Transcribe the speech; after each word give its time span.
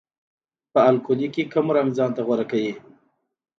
په 0.73 0.79
القلي 0.91 1.27
کې 1.33 1.43
کوم 1.51 1.67
رنګ 1.75 1.89
ځانته 1.97 2.21
غوره 2.27 2.45
کوي؟ 2.51 2.73